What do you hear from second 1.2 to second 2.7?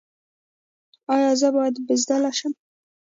زه باید بزدل شم؟